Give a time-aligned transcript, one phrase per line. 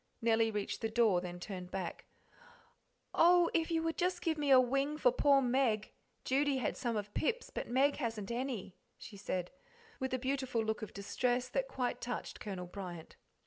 [0.19, 2.05] Nellie reached the door, then turned back.
[3.13, 5.91] "Oh, if you would just give me a wing for poor Meg
[6.25, 9.51] Judy had some of Pip's, but Meg hasn't any," she said,
[9.99, 13.15] with a beautiful look of distress that quite touched Colonel Bryant.